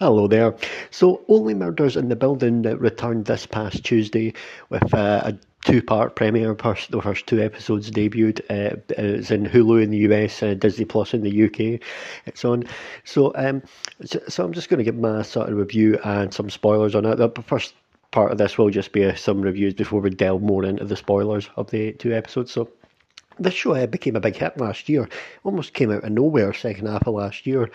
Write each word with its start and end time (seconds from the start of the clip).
Hello 0.00 0.26
there. 0.26 0.56
So, 0.90 1.20
Only 1.28 1.52
Murders 1.52 1.94
in 1.94 2.08
the 2.08 2.16
Building 2.16 2.62
returned 2.62 3.26
this 3.26 3.44
past 3.44 3.84
Tuesday 3.84 4.32
with 4.70 4.94
uh, 4.94 5.20
a 5.24 5.34
two-part 5.66 6.16
premiere. 6.16 6.54
First, 6.54 6.90
the 6.90 7.02
first 7.02 7.26
two 7.26 7.38
episodes 7.38 7.90
debuted. 7.90 8.40
Uh, 8.48 8.80
it's 8.96 9.30
in 9.30 9.44
Hulu 9.44 9.82
in 9.82 9.90
the 9.90 9.98
US, 10.08 10.42
uh, 10.42 10.54
Disney 10.54 10.86
Plus 10.86 11.12
in 11.12 11.20
the 11.20 11.44
UK. 11.44 11.86
It's 12.24 12.46
on. 12.46 12.64
So, 13.04 13.34
um, 13.34 13.62
so, 14.02 14.22
so 14.26 14.42
I'm 14.42 14.54
just 14.54 14.70
going 14.70 14.78
to 14.78 14.84
give 14.84 14.96
my 14.96 15.20
sort 15.20 15.50
of 15.50 15.58
review 15.58 15.98
and 16.02 16.32
some 16.32 16.48
spoilers 16.48 16.94
on 16.94 17.04
it. 17.04 17.16
The 17.16 17.28
first 17.42 17.74
part 18.10 18.32
of 18.32 18.38
this 18.38 18.56
will 18.56 18.70
just 18.70 18.92
be 18.92 19.04
uh, 19.04 19.14
some 19.16 19.42
reviews 19.42 19.74
before 19.74 20.00
we 20.00 20.08
delve 20.08 20.40
more 20.40 20.64
into 20.64 20.86
the 20.86 20.96
spoilers 20.96 21.50
of 21.56 21.70
the 21.70 21.92
two 21.92 22.14
episodes. 22.14 22.52
So. 22.52 22.70
This 23.38 23.54
show 23.54 23.74
uh, 23.74 23.86
became 23.86 24.16
a 24.16 24.20
big 24.20 24.36
hit 24.36 24.58
last 24.58 24.88
year. 24.88 25.10
Almost 25.44 25.74
came 25.74 25.90
out 25.90 26.04
of 26.04 26.12
nowhere, 26.12 26.54
second 26.54 26.86
half 26.86 27.06
of 27.06 27.14
last 27.14 27.46
year. 27.46 27.70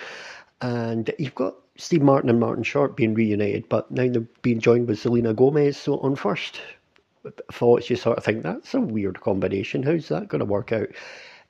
And 0.61 1.11
you've 1.17 1.35
got 1.35 1.55
Steve 1.77 2.01
Martin 2.01 2.29
and 2.29 2.39
Martin 2.39 2.63
Short 2.63 2.95
being 2.95 3.13
reunited, 3.13 3.67
but 3.67 3.91
now 3.91 4.07
they're 4.07 4.21
being 4.41 4.59
joined 4.59 4.87
with 4.87 4.99
Selena 4.99 5.33
Gomez. 5.33 5.77
So 5.77 5.99
on 5.99 6.15
first 6.15 6.61
thoughts, 7.51 7.89
you 7.89 7.95
sort 7.95 8.17
of 8.17 8.23
think 8.23 8.43
that's 8.43 8.73
a 8.73 8.79
weird 8.79 9.19
combination. 9.21 9.83
How's 9.83 10.07
that 10.09 10.27
going 10.27 10.39
to 10.39 10.45
work 10.45 10.71
out? 10.71 10.87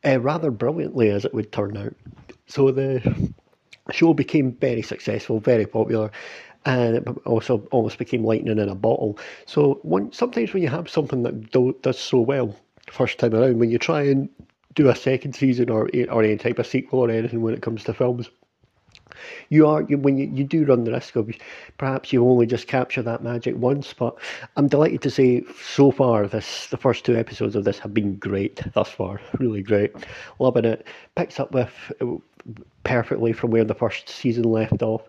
Uh, 0.03 0.19
rather 0.19 0.51
brilliantly, 0.51 1.09
as 1.09 1.25
it 1.25 1.33
would 1.33 1.51
turn 1.51 1.77
out. 1.77 1.95
So 2.47 2.71
the 2.71 3.33
show 3.91 4.13
became 4.13 4.53
very 4.53 4.81
successful, 4.81 5.39
very 5.39 5.65
popular, 5.65 6.11
and 6.65 6.95
it 6.97 7.07
also 7.25 7.67
almost 7.71 7.97
became 7.97 8.23
lightning 8.23 8.57
in 8.57 8.69
a 8.69 8.75
bottle. 8.75 9.19
So 9.45 9.79
sometimes 10.11 10.53
when 10.53 10.63
you 10.63 10.69
have 10.69 10.89
something 10.89 11.23
that 11.23 11.51
do, 11.51 11.75
does 11.81 11.99
so 11.99 12.19
well 12.19 12.55
first 12.91 13.19
time 13.19 13.35
around, 13.35 13.59
when 13.59 13.69
you 13.69 13.77
try 13.77 14.03
and 14.03 14.29
do 14.73 14.89
a 14.89 14.95
second 14.95 15.33
season 15.33 15.69
or 15.69 15.89
or 16.09 16.23
any 16.23 16.37
type 16.37 16.59
of 16.59 16.67
sequel 16.67 16.99
or 16.99 17.09
anything 17.09 17.41
when 17.41 17.53
it 17.53 17.61
comes 17.61 17.83
to 17.83 17.93
films, 17.93 18.29
you 19.49 19.67
are 19.67 19.81
you, 19.83 19.97
when 19.97 20.17
you, 20.17 20.27
you 20.27 20.43
do 20.43 20.65
run 20.65 20.83
the 20.83 20.91
risk 20.91 21.15
of 21.15 21.29
perhaps 21.77 22.11
you 22.13 22.27
only 22.27 22.45
just 22.45 22.67
capture 22.67 23.01
that 23.01 23.23
magic 23.23 23.55
once. 23.57 23.93
But 23.93 24.17
I'm 24.55 24.67
delighted 24.67 25.01
to 25.03 25.11
say 25.11 25.43
so 25.61 25.91
far 25.91 26.27
this 26.27 26.67
the 26.67 26.77
first 26.77 27.05
two 27.05 27.15
episodes 27.15 27.55
of 27.55 27.63
this 27.63 27.79
have 27.79 27.93
been 27.93 28.15
great 28.15 28.61
thus 28.73 28.89
far, 28.89 29.21
really 29.39 29.61
great, 29.61 29.93
loving 30.39 30.65
it. 30.65 30.85
Picks 31.15 31.39
up 31.39 31.51
with 31.51 31.71
perfectly 32.83 33.33
from 33.33 33.51
where 33.51 33.63
the 33.63 33.73
first 33.73 34.09
season 34.09 34.43
left 34.43 34.81
off. 34.81 35.01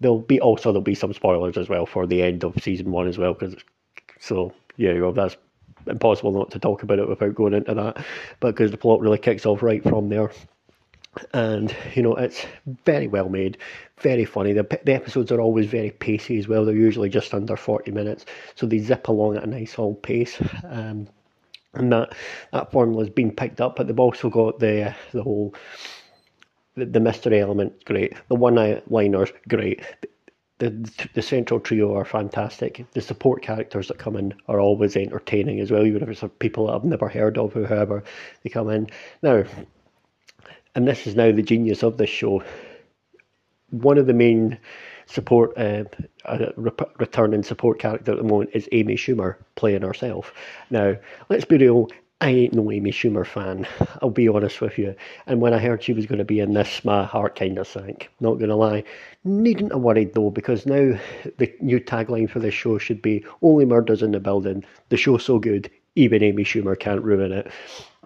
There'll 0.00 0.20
be 0.20 0.40
also 0.40 0.72
there'll 0.72 0.82
be 0.82 0.94
some 0.94 1.12
spoilers 1.12 1.56
as 1.56 1.68
well 1.68 1.86
for 1.86 2.06
the 2.06 2.22
end 2.22 2.44
of 2.44 2.54
season 2.62 2.90
one 2.90 3.06
as 3.06 3.18
well 3.18 3.34
because 3.34 3.54
so 4.18 4.52
yeah 4.76 4.92
you 4.92 5.00
know 5.00 5.12
that's 5.12 5.36
impossible 5.86 6.32
not 6.32 6.50
to 6.50 6.58
talk 6.58 6.82
about 6.82 6.98
it 6.98 7.08
without 7.08 7.34
going 7.34 7.54
into 7.54 7.74
that, 7.74 8.04
but 8.40 8.52
because 8.52 8.70
the 8.70 8.76
plot 8.76 9.00
really 9.00 9.18
kicks 9.18 9.46
off 9.46 9.62
right 9.62 9.82
from 9.82 10.08
there 10.08 10.30
and 11.32 11.74
you 11.94 12.02
know 12.02 12.14
it's 12.14 12.46
very 12.84 13.08
well 13.08 13.28
made, 13.28 13.58
very 13.98 14.24
funny. 14.24 14.52
The 14.52 14.62
the 14.84 14.94
episodes 14.94 15.32
are 15.32 15.40
always 15.40 15.66
very 15.66 15.90
pacey 15.90 16.38
as 16.38 16.48
well. 16.48 16.64
They're 16.64 16.74
usually 16.74 17.08
just 17.08 17.34
under 17.34 17.56
forty 17.56 17.90
minutes, 17.90 18.26
so 18.54 18.66
they 18.66 18.78
zip 18.78 19.08
along 19.08 19.36
at 19.36 19.44
a 19.44 19.46
nice 19.46 19.78
old 19.78 20.02
pace. 20.02 20.40
Um, 20.64 21.08
and 21.74 21.92
that 21.92 22.14
that 22.52 22.72
formula 22.72 23.04
has 23.04 23.12
been 23.12 23.30
picked 23.30 23.60
up, 23.60 23.76
but 23.76 23.86
they've 23.86 24.00
also 24.00 24.28
got 24.30 24.58
the 24.58 24.94
the 25.12 25.22
whole 25.22 25.54
the, 26.76 26.86
the 26.86 27.00
mystery 27.00 27.40
element 27.40 27.84
great, 27.84 28.14
the 28.28 28.34
one 28.34 28.82
liners 28.88 29.32
great. 29.48 29.82
The, 30.58 31.08
the 31.14 31.22
central 31.22 31.58
trio 31.58 31.96
are 31.96 32.04
fantastic. 32.04 32.84
The 32.92 33.00
support 33.00 33.40
characters 33.40 33.88
that 33.88 33.96
come 33.96 34.14
in 34.14 34.34
are 34.46 34.60
always 34.60 34.94
entertaining 34.94 35.58
as 35.60 35.70
well, 35.70 35.86
even 35.86 36.02
if 36.02 36.08
it's 36.10 36.22
people 36.38 36.66
that 36.66 36.74
I've 36.74 36.84
never 36.84 37.08
heard 37.08 37.38
of, 37.38 37.54
whoever 37.54 38.04
they 38.42 38.50
come 38.50 38.68
in. 38.68 38.88
Now, 39.22 39.44
and 40.74 40.86
this 40.86 41.06
is 41.06 41.14
now 41.14 41.32
the 41.32 41.42
genius 41.42 41.82
of 41.82 41.96
this 41.96 42.10
show. 42.10 42.42
One 43.70 43.98
of 43.98 44.06
the 44.06 44.14
main 44.14 44.58
support 45.06 45.56
uh, 45.56 45.84
uh, 46.24 46.46
returning 46.98 47.42
support 47.42 47.78
character 47.78 48.12
at 48.12 48.18
the 48.18 48.24
moment 48.24 48.50
is 48.52 48.68
Amy 48.72 48.96
Schumer 48.96 49.36
playing 49.56 49.82
herself. 49.82 50.32
Now, 50.70 50.96
let's 51.28 51.44
be 51.44 51.58
real. 51.58 51.88
I 52.22 52.30
ain't 52.30 52.52
no 52.52 52.70
Amy 52.70 52.92
Schumer 52.92 53.26
fan. 53.26 53.66
I'll 54.02 54.10
be 54.10 54.28
honest 54.28 54.60
with 54.60 54.76
you. 54.78 54.94
And 55.26 55.40
when 55.40 55.54
I 55.54 55.58
heard 55.58 55.82
she 55.82 55.94
was 55.94 56.06
going 56.06 56.18
to 56.18 56.24
be 56.24 56.40
in 56.40 56.52
this, 56.52 56.84
my 56.84 57.04
heart 57.04 57.34
kind 57.34 57.58
of 57.58 57.66
sank. 57.66 58.10
Not 58.20 58.34
going 58.34 58.50
to 58.50 58.56
lie. 58.56 58.84
Needn't 59.24 59.72
have 59.72 59.80
worried 59.80 60.14
though, 60.14 60.30
because 60.30 60.66
now 60.66 60.98
the 61.38 61.52
new 61.60 61.80
tagline 61.80 62.28
for 62.28 62.38
this 62.38 62.54
show 62.54 62.76
should 62.78 63.00
be 63.00 63.24
"Only 63.40 63.64
murders 63.64 64.02
in 64.02 64.12
the 64.12 64.20
building." 64.20 64.64
The 64.90 64.98
show's 64.98 65.24
so 65.24 65.38
good, 65.38 65.70
even 65.94 66.22
Amy 66.22 66.44
Schumer 66.44 66.78
can't 66.78 67.02
ruin 67.02 67.32
it. 67.32 67.50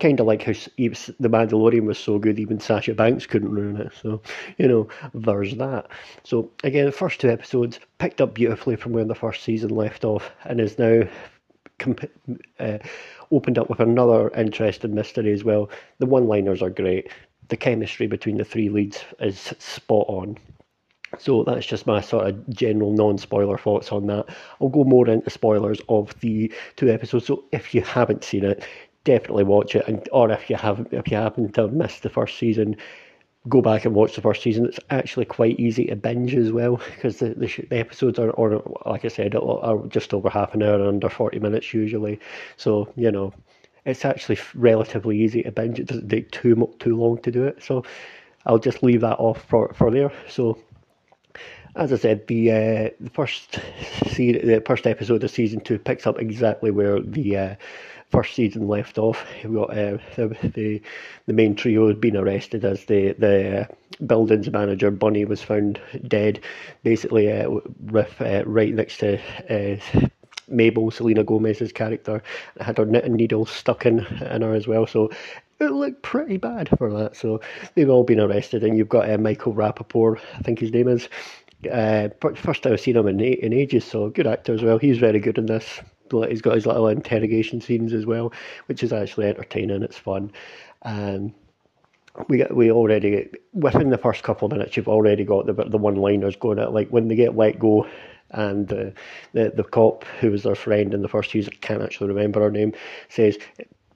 Kind 0.01 0.19
of 0.19 0.27
like 0.27 0.43
how 0.43 0.53
The 0.53 1.29
Mandalorian 1.29 1.85
was 1.85 1.99
so 1.99 2.19
good, 2.19 2.41
even 2.41 2.59
Sasha 2.59 2.95
Banks 2.95 3.27
couldn't 3.27 3.53
ruin 3.53 3.77
it. 3.77 3.93
So, 4.03 4.21
you 4.59 4.67
know, 4.67 4.89
there's 5.15 5.55
that. 5.57 5.87
So, 6.25 6.51
again, 6.65 6.87
the 6.87 6.93
first 6.93 7.21
two 7.21 7.31
episodes 7.31 7.79
picked 7.99 8.21
up 8.21 8.35
beautifully 8.35 8.75
from 8.75 8.93
where 8.93 9.05
the 9.05 9.15
first 9.15 9.45
season 9.45 9.71
left 9.71 10.05
off 10.05 10.33
and 10.45 10.61
is 10.61 10.79
now 10.81 11.05
comp- 11.79 12.11
uh, 12.59 12.79
opened 13.31 13.59
up 13.59 13.71
with 13.71 13.79
another 13.79 14.31
interesting 14.31 14.95
mystery 14.95 15.33
as 15.33 15.45
well. 15.45 15.71
The 15.99 16.07
one 16.07 16.27
liners 16.27 16.61
are 16.61 16.71
great. 16.71 17.13
The 17.49 17.57
chemistry 17.57 18.09
between 18.09 18.39
the 18.39 18.45
three 18.45 18.69
leads 18.69 19.05
is 19.21 19.55
spot 19.61 20.07
on. 20.09 20.39
So 21.19 21.45
that's 21.45 21.67
just 21.67 21.87
my 21.87 22.01
sort 22.01 22.27
of 22.27 22.49
general 22.49 22.93
non-spoiler 22.93 23.59
thoughts 23.59 23.93
on 23.93 24.07
that. 24.09 24.27
I'll 24.61 24.69
go 24.69 24.83
more 24.83 25.09
into 25.09 25.31
spoilers 25.31 25.81
of 25.89 26.19
the 26.21 26.53
two 26.75 26.91
episodes. 26.91 27.27
So 27.27 27.45
if 27.53 27.75
you 27.75 27.83
haven't 27.83 28.25
seen 28.25 28.45
it, 28.45 28.65
definitely 29.05 29.45
watch 29.45 29.75
it. 29.75 29.87
And 29.87 30.07
or 30.13 30.31
if 30.31 30.51
you 30.51 30.57
haven't, 30.57 30.93
if 30.93 31.11
you 31.11 31.17
happen 31.17 31.53
to 31.53 31.63
have 31.63 31.73
missed 31.73 32.03
the 32.03 32.11
first 32.11 32.39
season, 32.39 32.77
go 33.49 33.61
back 33.61 33.85
and 33.85 33.95
watch 33.95 34.15
the 34.17 34.23
first 34.23 34.43
season. 34.43 34.67
It's 34.67 34.81
actually 34.91 35.27
quite 35.27 35.61
easy 35.61 35.87
to 35.87 35.97
binge 35.97 36.35
as 36.35 36.51
well 36.51 36.77
because 36.95 37.19
the, 37.19 37.31
the, 37.31 37.47
the 37.69 37.79
episodes 37.79 38.19
are, 38.19 38.31
or 38.31 38.63
like 38.87 39.05
I 39.05 39.09
said, 39.09 39.35
are 39.35 39.87
just 39.89 40.15
over 40.15 40.31
half 40.31 40.55
an 40.55 40.63
hour, 40.63 40.87
under 40.87 41.09
forty 41.09 41.39
minutes 41.39 41.73
usually. 41.75 42.19
So 42.57 42.93
you 42.97 43.11
know, 43.11 43.33
it's 43.85 44.05
actually 44.05 44.39
relatively 44.55 45.19
easy 45.21 45.43
to 45.43 45.53
binge. 45.53 45.79
It 45.79 45.87
doesn't 45.87 46.09
take 46.09 46.31
too 46.31 46.75
too 46.79 46.97
long 46.97 47.19
to 47.23 47.31
do 47.31 47.45
it. 47.45 47.63
So 47.63 47.85
I'll 48.47 48.59
just 48.59 48.83
leave 48.83 49.03
that 49.03 49.19
off 49.19 49.45
for 49.45 49.73
for 49.75 49.91
there. 49.91 50.13
So 50.29 50.59
as 51.77 51.93
I 51.93 51.97
said, 51.97 52.27
the 52.27 52.51
uh, 52.51 52.91
the 53.01 53.11
first 53.11 53.59
se- 54.07 54.45
the 54.45 54.63
first 54.65 54.87
episode 54.87 55.25
of 55.25 55.31
season 55.31 55.61
two 55.61 55.79
picks 55.79 56.07
up 56.07 56.21
exactly 56.21 56.71
where 56.71 57.01
the 57.01 57.37
uh, 57.37 57.55
first 58.11 58.35
season 58.35 58.69
left 58.69 58.99
off. 58.99 59.25
We've 59.43 59.55
got 59.55 59.71
uh, 59.71 59.99
the, 60.17 60.37
the 60.55 60.83
the 61.27 61.33
main 61.33 61.55
trio 61.57 61.89
had 61.89 62.01
been 62.01 62.17
arrested 62.17 62.65
as 62.65 62.85
the 62.85 63.13
the 63.13 63.63
uh, 63.63 64.05
buildings 64.05 64.51
manager 64.51 64.91
Bunny 64.91 65.25
was 65.25 65.43
found 65.43 65.81
dead, 66.07 66.41
basically 66.83 67.33
uh, 67.33 67.51
with, 67.81 68.21
uh, 68.21 68.45
right 68.47 68.75
next 68.75 68.99
to. 68.99 69.19
Mabel, 70.47 70.91
Selena 70.91 71.25
Gomez's 71.25 71.73
character, 71.73 72.23
had 72.61 72.77
her 72.77 72.85
knitting 72.85 73.15
needle 73.15 73.47
stuck 73.47 73.87
in, 73.87 74.01
in 74.01 74.43
her 74.43 74.53
as 74.53 74.67
well. 74.67 74.87
So 74.87 75.11
it 75.61 75.71
looked 75.73 76.03
pretty 76.03 76.37
bad 76.37 76.69
for 76.77 76.93
that. 76.93 77.17
So 77.17 77.41
they've 77.75 77.89
all 77.89 78.05
been 78.05 78.21
arrested, 78.21 78.63
and 78.63 78.77
you've 78.77 78.89
got 78.89 79.11
uh, 79.11 79.19
Michael 79.19 79.55
Rapaport, 79.55 80.21
I 80.35 80.43
think 80.43 80.59
his 80.59 80.73
name 80.73 80.89
is, 80.89 81.09
uh, 81.71 82.09
first 82.35 82.63
time 82.63 82.73
I've 82.73 82.81
seen 82.81 82.97
him 82.97 83.09
in, 83.09 83.21
in 83.21 83.53
ages, 83.53 83.85
so 83.85 84.09
good 84.11 84.27
actor 84.27 84.55
as 84.55 84.63
well. 84.63 84.79
He's 84.79 84.99
very 84.99 85.21
good 85.21 85.39
in 85.39 85.47
this. 85.47 85.81
He's 86.29 86.43
got 86.43 86.55
his 86.55 86.67
little 86.67 86.89
interrogation 86.89 87.61
scenes 87.61 87.93
as 87.93 88.07
well, 88.07 88.33
which 88.67 88.83
is 88.83 88.93
actually 88.93 89.27
entertaining. 89.27 89.83
It's 89.83 89.99
fun. 89.99 90.31
Um, 90.83 91.35
we 92.29 92.37
get, 92.37 92.55
we 92.55 92.71
already 92.71 93.29
within 93.53 93.91
the 93.91 93.99
first 93.99 94.23
couple 94.23 94.47
of 94.47 94.53
minutes, 94.53 94.77
you've 94.77 94.89
already 94.89 95.25
got 95.25 95.47
the 95.47 95.53
the 95.53 95.79
one 95.79 95.97
liners 95.97 96.37
going 96.37 96.59
at 96.59 96.73
like 96.73 96.89
when 96.91 97.09
they 97.09 97.17
get 97.17 97.37
let 97.37 97.59
go, 97.59 97.89
and 98.31 98.69
the 98.69 98.93
the 99.33 99.53
the 99.57 99.65
cop 99.65 100.05
who 100.21 100.31
was 100.31 100.45
their 100.45 100.55
friend 100.55 100.95
in 100.95 101.03
the 101.03 101.09
first 101.09 101.31
season, 101.31 101.55
can't 101.61 101.83
actually 101.83 102.09
remember 102.09 102.41
her 102.41 102.51
name, 102.51 102.73
says 103.09 103.39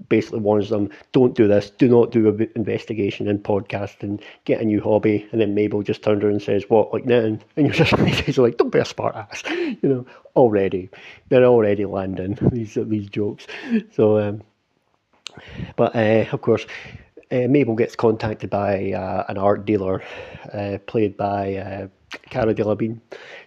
basically 0.08 0.40
warns 0.40 0.70
them, 0.70 0.90
don't 1.12 1.34
do 1.34 1.48
this, 1.48 1.70
do 1.70 1.88
not 1.88 2.10
do 2.10 2.28
an 2.28 2.50
investigation 2.54 3.28
in 3.28 3.38
podcasting, 3.38 4.22
get 4.44 4.60
a 4.60 4.64
new 4.64 4.80
hobby. 4.80 5.26
And 5.32 5.40
then 5.40 5.54
Mabel 5.54 5.82
just 5.82 6.02
turns 6.02 6.22
around 6.22 6.34
and 6.34 6.42
says, 6.42 6.64
what, 6.68 6.92
like 6.92 7.04
knitting? 7.04 7.42
And 7.56 7.66
you're 7.66 7.74
just 7.74 7.92
like, 7.98 8.28
like 8.38 8.56
don't 8.56 8.70
be 8.70 8.78
a 8.78 8.84
smart 8.84 9.16
ass, 9.16 9.42
you 9.50 9.78
know, 9.82 10.06
already. 10.36 10.90
They're 11.28 11.44
already 11.44 11.84
landing 11.84 12.38
these, 12.52 12.78
these 12.80 13.08
jokes. 13.08 13.46
So, 13.92 14.18
um, 14.18 14.42
but 15.76 15.94
uh, 15.94 16.26
of 16.32 16.40
course, 16.40 16.66
uh, 17.30 17.46
Mabel 17.48 17.74
gets 17.74 17.96
contacted 17.96 18.50
by 18.50 18.92
uh, 18.92 19.24
an 19.28 19.38
art 19.38 19.64
dealer 19.64 20.02
uh, 20.52 20.78
played 20.86 21.16
by 21.16 21.56
uh, 21.56 21.88
Cara 22.30 22.54
Delevingne. 22.54 23.00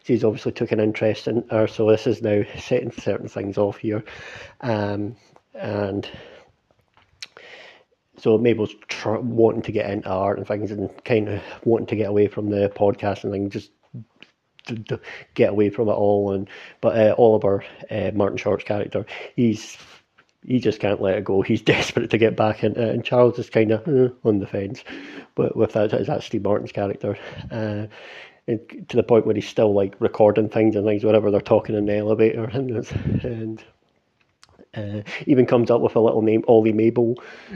She's 0.04 0.24
obviously 0.24 0.51
took 0.51 0.71
an 0.71 0.80
interest 0.80 1.27
in 1.27 1.44
her, 1.50 1.68
so 1.68 1.89
this 1.89 2.06
is 2.06 2.21
now 2.21 2.44
setting 2.59 2.92
certain 2.92 3.27
things 3.27 3.57
off 3.57 3.77
here. 3.77 4.04
Um, 4.62 5.15
and 5.54 6.09
so 8.21 8.38
Mabel's 8.38 8.75
tr- 8.88 9.18
wanting 9.18 9.63
to 9.63 9.71
get 9.71 9.89
into 9.89 10.09
art 10.09 10.38
and 10.38 10.47
things 10.47 10.71
and 10.71 10.89
kind 11.03 11.27
of 11.27 11.41
wanting 11.63 11.88
to 11.88 11.95
get 11.95 12.09
away 12.09 12.27
from 12.27 12.50
the 12.50 12.71
podcast 12.75 13.23
and 13.23 13.33
thing, 13.33 13.50
just 13.50 13.71
to, 14.68 14.75
to 14.75 15.00
get 15.33 15.50
away 15.50 15.71
from 15.71 15.88
it 15.89 15.94
all. 15.94 16.31
And 16.31 16.47
but 16.81 16.97
uh, 16.97 17.15
Oliver, 17.18 17.63
uh, 17.89 18.12
Martin 18.13 18.38
Short's 18.38 18.63
character, 18.63 19.06
he's 19.35 19.75
he 20.45 20.59
just 20.59 20.79
can't 20.79 21.01
let 21.01 21.18
it 21.18 21.25
go. 21.25 21.41
He's 21.41 21.62
desperate 21.62 22.12
to 22.12 22.18
get 22.18 22.35
back 22.35 22.63
into 22.63 22.81
it, 22.81 22.94
and 22.94 23.03
Charles 23.03 23.39
is 23.39 23.50
kind 23.50 23.71
of 23.71 23.88
eh, 23.88 24.13
on 24.23 24.39
the 24.39 24.47
fence. 24.47 24.83
But 25.35 25.56
with 25.56 25.73
that, 25.73 25.94
is 25.94 26.07
that 26.07 26.23
Steve 26.23 26.44
Martin's 26.44 26.71
character? 26.71 27.18
Uh, 27.51 27.88
to 28.47 28.97
the 28.97 29.03
point 29.03 29.25
where 29.25 29.35
he's 29.35 29.47
still 29.47 29.73
like 29.73 29.95
recording 30.00 30.50
things 30.50 30.75
and 30.75 30.85
things, 30.85 31.03
whatever 31.03 31.31
they're 31.31 31.41
talking 31.41 31.75
in 31.75 31.85
the 31.85 31.95
elevator, 31.95 32.44
and, 32.45 32.71
and 33.23 33.63
uh, 34.75 35.01
even 35.25 35.45
comes 35.45 35.69
up 35.69 35.81
with 35.81 35.95
a 35.95 36.00
little 36.00 36.21
name, 36.21 36.44
Ollie 36.47 36.73
Mabel, 36.73 37.15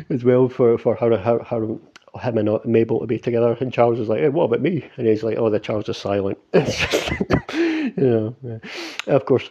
as 0.10 0.24
well 0.24 0.50
for 0.50 0.78
for 0.78 0.96
how 0.96 1.16
how, 1.18 1.40
how 1.40 1.80
him 2.20 2.38
and 2.38 2.66
Mabel 2.66 3.00
to 3.00 3.08
be 3.08 3.20
together. 3.20 3.58
And 3.60 3.74
Charles 3.74 4.00
is 4.00 4.08
like, 4.08 4.20
hey, 4.20 4.30
what 4.30 4.46
about 4.46 4.62
me? 4.62 4.90
And 4.98 5.08
he's 5.08 5.24
like, 5.24 5.38
oh, 5.38 5.50
the 5.50 5.60
Charles 5.60 5.90
is 5.90 5.98
silent. 5.98 6.38
you 6.54 7.94
know, 7.98 8.36
yeah. 8.44 8.60
of 9.08 9.26
course, 9.26 9.50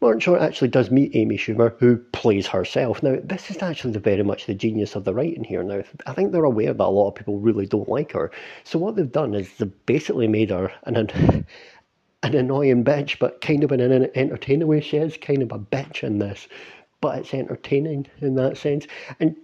Martin 0.00 0.20
Short 0.20 0.40
actually 0.40 0.68
does 0.68 0.90
meet 0.90 1.16
Amy 1.16 1.36
Schumer, 1.36 1.74
who 1.78 1.96
plays 1.96 2.46
herself. 2.46 3.02
Now, 3.02 3.16
this 3.22 3.50
is 3.50 3.62
actually 3.62 3.94
the 3.94 3.98
very 3.98 4.22
much 4.22 4.46
the 4.46 4.54
genius 4.54 4.94
of 4.94 5.04
the 5.04 5.12
writing 5.12 5.42
here. 5.42 5.62
Now, 5.64 5.82
I 6.06 6.12
think 6.12 6.30
they're 6.30 6.44
aware 6.44 6.72
that 6.72 6.84
a 6.84 6.88
lot 6.88 7.08
of 7.08 7.14
people 7.16 7.40
really 7.40 7.66
don't 7.66 7.88
like 7.88 8.12
her. 8.12 8.30
So 8.62 8.78
what 8.78 8.94
they've 8.94 9.10
done 9.10 9.34
is 9.34 9.52
they've 9.54 9.86
basically 9.86 10.28
made 10.28 10.50
her 10.50 10.70
an 10.84 10.96
an, 10.96 11.46
an 12.22 12.34
annoying 12.36 12.84
bitch, 12.84 13.18
but 13.18 13.40
kind 13.40 13.64
of 13.64 13.72
in 13.72 13.80
an 13.80 14.08
entertaining 14.14 14.68
way. 14.68 14.80
She 14.80 14.98
is 14.98 15.16
kind 15.16 15.42
of 15.42 15.50
a 15.50 15.58
bitch 15.58 16.04
in 16.04 16.18
this, 16.18 16.46
but 17.00 17.18
it's 17.18 17.34
entertaining 17.34 18.06
in 18.20 18.34
that 18.36 18.56
sense. 18.56 18.86
And 19.20 19.36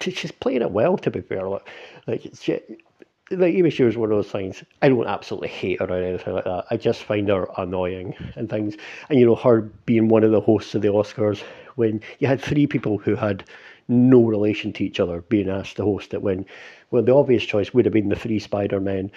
she's 0.00 0.32
playing 0.32 0.62
it 0.62 0.70
well, 0.70 0.96
to 0.98 1.10
be 1.10 1.20
fair. 1.20 1.48
Like, 1.48 1.68
like 2.06 2.30
she, 2.40 2.60
like 3.30 3.54
Amy 3.54 3.70
Schumer's 3.70 3.96
one 3.96 4.10
of 4.10 4.16
those 4.16 4.30
things. 4.30 4.62
I 4.82 4.88
don't 4.88 5.06
absolutely 5.06 5.48
hate 5.48 5.80
her 5.80 5.86
or 5.86 6.02
anything 6.02 6.34
like 6.34 6.44
that. 6.44 6.66
I 6.70 6.76
just 6.76 7.02
find 7.04 7.28
her 7.28 7.48
annoying 7.56 8.14
and 8.36 8.48
things. 8.48 8.76
And 9.08 9.18
you 9.18 9.26
know, 9.26 9.34
her 9.36 9.62
being 9.86 10.08
one 10.08 10.24
of 10.24 10.30
the 10.30 10.40
hosts 10.40 10.74
of 10.74 10.82
the 10.82 10.88
Oscars 10.88 11.42
when 11.76 12.00
you 12.18 12.26
had 12.26 12.40
three 12.40 12.66
people 12.66 12.98
who 12.98 13.14
had 13.14 13.44
no 13.88 14.22
relation 14.22 14.72
to 14.74 14.84
each 14.84 15.00
other 15.00 15.22
being 15.22 15.48
asked 15.48 15.76
to 15.76 15.82
host 15.82 16.14
it 16.14 16.22
when 16.22 16.46
well 16.90 17.02
the 17.02 17.14
obvious 17.14 17.44
choice 17.44 17.74
would 17.74 17.84
have 17.84 17.92
been 17.92 18.08
the 18.08 18.16
three 18.16 18.38
Spider 18.38 18.80
Men. 18.80 19.10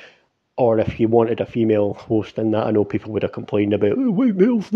Or 0.57 0.79
if 0.79 1.01
you 1.01 1.09
wanted 1.09 1.41
a 1.41 1.45
female 1.45 1.95
host 1.95 2.37
in 2.37 2.51
that, 2.51 2.67
I 2.67 2.71
know 2.71 2.85
people 2.85 3.11
would 3.11 3.23
have 3.23 3.33
complained 3.33 3.73
about 3.73 3.97
oh, 3.97 4.11
white 4.11 4.35
males, 4.35 4.69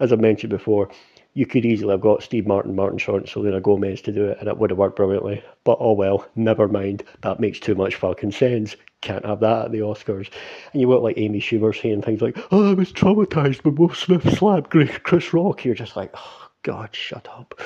as 0.00 0.10
I 0.10 0.16
mentioned 0.16 0.48
before 0.48 0.88
you 1.34 1.46
could 1.46 1.64
easily 1.64 1.90
have 1.90 2.00
got 2.00 2.22
Steve 2.22 2.46
Martin, 2.46 2.76
Martin 2.76 2.98
Short, 2.98 3.28
Selena 3.28 3.60
Gomez 3.60 4.00
to 4.02 4.12
do 4.12 4.26
it, 4.26 4.38
and 4.38 4.48
it 4.48 4.56
would 4.56 4.70
have 4.70 4.78
worked 4.78 4.96
brilliantly. 4.96 5.42
But 5.64 5.78
oh 5.80 5.92
well, 5.92 6.26
never 6.36 6.68
mind. 6.68 7.02
That 7.22 7.40
makes 7.40 7.58
too 7.58 7.74
much 7.74 7.96
fucking 7.96 8.32
sense. 8.32 8.76
Can't 9.00 9.26
have 9.26 9.40
that 9.40 9.66
at 9.66 9.72
the 9.72 9.80
Oscars. 9.80 10.30
And 10.72 10.80
you 10.80 10.88
want 10.88 11.02
like 11.02 11.18
Amy 11.18 11.40
Schumer 11.40 11.78
saying 11.78 12.02
things 12.02 12.22
like, 12.22 12.38
"Oh, 12.52 12.70
I 12.70 12.74
was 12.74 12.92
traumatized 12.92 13.64
when 13.64 13.74
Will 13.74 13.92
Smith 13.92 14.38
slapped 14.38 14.70
Chris 14.70 15.34
Rock." 15.34 15.64
You're 15.64 15.74
just 15.74 15.96
like, 15.96 16.10
"Oh 16.14 16.48
God, 16.62 16.94
shut 16.94 17.28
up." 17.28 17.60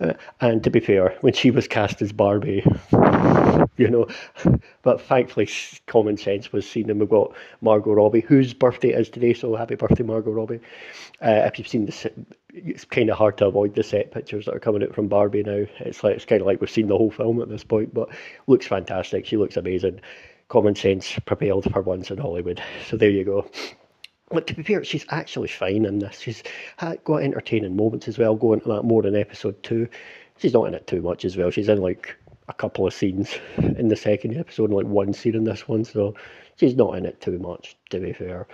Uh, 0.00 0.14
and 0.40 0.64
to 0.64 0.70
be 0.70 0.80
fair, 0.80 1.16
when 1.20 1.32
she 1.32 1.50
was 1.50 1.68
cast 1.68 2.02
as 2.02 2.12
Barbie, 2.12 2.64
you 3.76 3.88
know, 3.88 4.08
but 4.82 5.00
thankfully 5.00 5.48
common 5.86 6.16
sense 6.16 6.52
was 6.52 6.68
seen, 6.68 6.90
and 6.90 6.98
we've 6.98 7.08
got 7.08 7.32
Margot 7.60 7.92
Robbie, 7.92 8.20
whose 8.20 8.54
birthday 8.54 8.90
is 8.90 9.08
today. 9.08 9.34
So 9.34 9.54
happy 9.54 9.76
birthday, 9.76 10.02
Margot 10.02 10.32
Robbie! 10.32 10.60
Uh, 11.22 11.42
if 11.46 11.58
you've 11.58 11.68
seen 11.68 11.86
this, 11.86 12.06
it's 12.52 12.84
kind 12.84 13.08
of 13.08 13.16
hard 13.16 13.38
to 13.38 13.46
avoid 13.46 13.76
the 13.76 13.84
set 13.84 14.10
pictures 14.10 14.46
that 14.46 14.54
are 14.54 14.60
coming 14.60 14.82
out 14.82 14.94
from 14.94 15.06
Barbie 15.06 15.44
now. 15.44 15.64
It's 15.78 16.02
like 16.02 16.16
it's 16.16 16.24
kind 16.24 16.40
of 16.40 16.46
like 16.46 16.60
we've 16.60 16.70
seen 16.70 16.88
the 16.88 16.98
whole 16.98 17.12
film 17.12 17.40
at 17.40 17.48
this 17.48 17.64
point, 17.64 17.94
but 17.94 18.08
looks 18.48 18.66
fantastic. 18.66 19.26
She 19.26 19.36
looks 19.36 19.56
amazing. 19.56 20.00
Common 20.48 20.74
sense 20.74 21.18
prevailed 21.24 21.72
for 21.72 21.82
once 21.82 22.10
in 22.10 22.18
Hollywood. 22.18 22.60
So 22.88 22.96
there 22.96 23.10
you 23.10 23.24
go. 23.24 23.50
But 24.30 24.46
to 24.46 24.54
be 24.54 24.62
fair, 24.62 24.82
she's 24.84 25.04
actually 25.10 25.48
fine 25.48 25.84
in 25.84 25.98
this. 25.98 26.20
She's 26.20 26.42
got 26.80 27.22
entertaining 27.22 27.76
moments 27.76 28.08
as 28.08 28.18
well. 28.18 28.34
Going 28.34 28.60
to 28.60 28.68
that 28.68 28.82
more 28.82 29.06
in 29.06 29.14
episode 29.14 29.62
two. 29.62 29.88
She's 30.38 30.54
not 30.54 30.64
in 30.64 30.74
it 30.74 30.86
too 30.86 31.02
much 31.02 31.24
as 31.24 31.36
well. 31.36 31.50
She's 31.50 31.68
in 31.68 31.80
like 31.80 32.16
a 32.48 32.54
couple 32.54 32.86
of 32.86 32.94
scenes 32.94 33.36
in 33.56 33.88
the 33.88 33.96
second 33.96 34.36
episode 34.36 34.70
and 34.70 34.74
like 34.74 34.86
one 34.86 35.12
scene 35.12 35.34
in 35.34 35.44
this 35.44 35.68
one. 35.68 35.84
So 35.84 36.14
she's 36.56 36.74
not 36.74 36.96
in 36.96 37.06
it 37.06 37.20
too 37.20 37.38
much, 37.38 37.76
to 37.90 38.00
be 38.00 38.12
fair. 38.12 38.46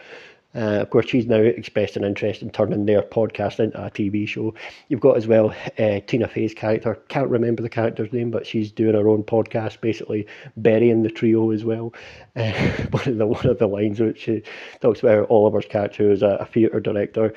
Uh, 0.54 0.80
of 0.80 0.90
course, 0.90 1.06
she's 1.08 1.26
now 1.26 1.40
expressed 1.40 1.96
an 1.96 2.04
interest 2.04 2.42
in 2.42 2.50
turning 2.50 2.84
their 2.84 3.02
podcast 3.02 3.60
into 3.60 3.84
a 3.84 3.90
TV 3.90 4.26
show. 4.26 4.52
You've 4.88 5.00
got 5.00 5.16
as 5.16 5.28
well 5.28 5.54
uh, 5.78 6.00
Tina 6.06 6.26
Fey's 6.26 6.54
character. 6.54 6.96
Can't 7.08 7.30
remember 7.30 7.62
the 7.62 7.68
character's 7.68 8.12
name, 8.12 8.32
but 8.32 8.46
she's 8.46 8.72
doing 8.72 8.94
her 8.94 9.08
own 9.08 9.22
podcast, 9.22 9.80
basically 9.80 10.26
burying 10.56 11.02
the 11.04 11.10
trio 11.10 11.52
as 11.52 11.64
well. 11.64 11.94
Uh, 12.34 12.50
one 12.90 13.08
of 13.08 13.18
the 13.18 13.26
one 13.26 13.46
of 13.46 13.58
the 13.58 13.68
lines 13.68 14.00
which 14.00 14.22
she 14.22 14.42
talks 14.80 15.00
about 15.00 15.30
Oliver's 15.30 15.66
character, 15.66 16.04
who 16.04 16.10
is 16.10 16.22
a, 16.22 16.38
a 16.40 16.46
theatre 16.46 16.80
director. 16.80 17.32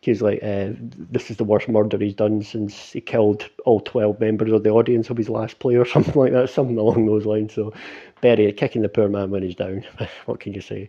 He's 0.00 0.22
like, 0.22 0.40
uh, 0.42 0.70
"This 0.78 1.30
is 1.30 1.36
the 1.36 1.44
worst 1.44 1.68
murder 1.68 1.98
he's 1.98 2.14
done 2.14 2.42
since 2.42 2.92
he 2.92 3.00
killed 3.00 3.48
all 3.64 3.80
twelve 3.80 4.18
members 4.18 4.50
of 4.50 4.64
the 4.64 4.70
audience 4.70 5.08
of 5.08 5.16
his 5.16 5.28
last 5.28 5.60
play, 5.60 5.76
or 5.76 5.84
something 5.86 6.20
like 6.20 6.32
that, 6.32 6.50
something 6.50 6.78
along 6.78 7.06
those 7.06 7.26
lines." 7.26 7.54
So, 7.54 7.72
bury 8.20 8.52
kicking 8.52 8.82
the 8.82 8.88
poor 8.88 9.08
man 9.08 9.30
when 9.30 9.44
he's 9.44 9.54
down. 9.54 9.84
what 10.26 10.40
can 10.40 10.52
you 10.52 10.60
say? 10.60 10.88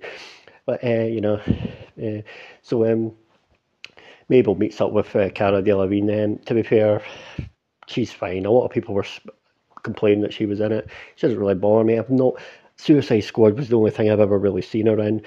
But 0.68 0.84
uh, 0.84 1.06
you 1.06 1.22
know, 1.22 1.42
uh, 2.04 2.22
so 2.62 2.86
um, 2.86 3.14
Mabel 4.30 4.54
meets 4.54 4.80
up 4.82 4.92
with 4.92 5.16
uh, 5.16 5.30
Cara 5.30 5.64
Delevingne. 5.64 6.24
Um, 6.24 6.38
to 6.40 6.54
be 6.54 6.62
fair, 6.62 7.02
she's 7.88 8.12
fine. 8.12 8.46
A 8.46 8.52
lot 8.52 8.66
of 8.66 8.72
people 8.72 8.94
were 8.94 9.06
complaining 9.84 10.22
that 10.22 10.34
she 10.34 10.46
was 10.46 10.60
in 10.60 10.74
it. 10.74 10.90
She 11.16 11.26
doesn't 11.26 11.40
really 11.40 11.56
bother 11.56 11.84
me. 11.84 11.98
I've 11.98 12.10
not. 12.10 12.36
Suicide 12.76 13.22
Squad 13.22 13.58
was 13.58 13.70
the 13.70 13.78
only 13.78 13.90
thing 13.90 14.12
I've 14.12 14.20
ever 14.20 14.38
really 14.38 14.62
seen 14.62 14.86
her 14.88 15.00
in, 15.00 15.24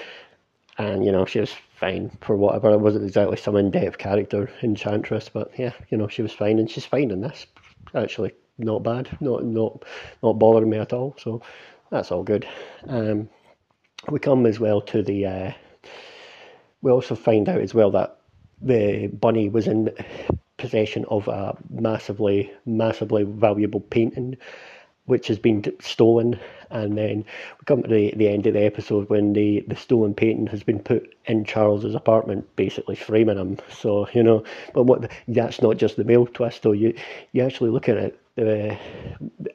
and 0.78 1.04
you 1.04 1.10
know 1.10 1.24
she 1.24 1.40
was 1.40 1.54
fine 1.74 2.16
for 2.20 2.36
whatever. 2.36 2.70
It 2.70 2.78
wasn't 2.78 3.06
exactly 3.06 3.38
some 3.38 3.56
in-depth 3.56 3.96
character 3.96 4.50
Enchantress, 4.62 5.30
but 5.30 5.50
yeah, 5.58 5.72
you 5.88 5.96
know 5.96 6.06
she 6.06 6.20
was 6.22 6.32
fine, 6.32 6.58
and 6.58 6.70
she's 6.70 6.84
fine 6.84 7.10
in 7.10 7.22
this. 7.22 7.46
Actually, 7.94 8.32
not 8.58 8.82
bad. 8.82 9.08
Not 9.20 9.42
not 9.44 9.84
not 10.22 10.34
bothering 10.34 10.68
me 10.68 10.76
at 10.76 10.92
all. 10.92 11.16
So 11.18 11.40
that's 11.88 12.12
all 12.12 12.22
good. 12.22 12.46
Um, 12.86 13.30
we 14.08 14.18
come 14.18 14.46
as 14.46 14.58
well 14.58 14.80
to 14.82 15.02
the. 15.02 15.26
Uh, 15.26 15.52
we 16.82 16.90
also 16.90 17.14
find 17.14 17.48
out 17.48 17.60
as 17.60 17.74
well 17.74 17.90
that 17.90 18.18
the 18.62 19.08
bunny 19.08 19.48
was 19.48 19.66
in 19.66 19.90
possession 20.56 21.04
of 21.08 21.28
a 21.28 21.56
massively, 21.70 22.52
massively 22.66 23.24
valuable 23.24 23.80
painting, 23.80 24.36
which 25.06 25.28
has 25.28 25.38
been 25.38 25.64
stolen. 25.80 26.38
And 26.70 26.96
then 26.96 27.18
we 27.18 27.64
come 27.66 27.82
to 27.82 27.88
the, 27.88 28.14
the 28.16 28.28
end 28.28 28.46
of 28.46 28.54
the 28.54 28.64
episode 28.64 29.10
when 29.10 29.32
the, 29.32 29.64
the 29.66 29.76
stolen 29.76 30.14
painting 30.14 30.46
has 30.48 30.62
been 30.62 30.78
put 30.78 31.14
in 31.26 31.44
Charles's 31.44 31.94
apartment, 31.94 32.54
basically 32.56 32.96
framing 32.96 33.38
him. 33.38 33.58
So 33.70 34.08
you 34.12 34.22
know, 34.22 34.44
but 34.72 34.84
what 34.84 35.10
that's 35.28 35.60
not 35.60 35.76
just 35.76 35.96
the 35.96 36.04
male 36.04 36.26
twist, 36.26 36.62
though. 36.62 36.72
You 36.72 36.94
you 37.32 37.42
actually 37.42 37.70
look 37.70 37.88
at 37.88 37.96
it 37.96 38.20
uh, 38.38 38.76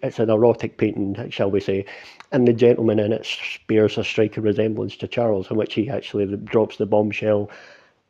it's 0.04 0.19
an 0.19 0.30
erotic 0.30 0.77
painting, 0.77 1.30
shall 1.30 1.50
we 1.50 1.60
say, 1.60 1.86
and 2.31 2.48
the 2.48 2.54
gentleman 2.54 3.00
in 3.00 3.13
it 3.13 3.27
bears 3.68 3.98
a 3.98 4.04
striking 4.04 4.44
resemblance 4.44 4.98
to 4.98 5.07
Charles, 5.07 5.50
in 5.50 5.57
which 5.57 5.74
he 5.74 5.89
actually 5.89 6.25
drops 6.38 6.77
the 6.77 6.86
bombshell. 6.86 7.50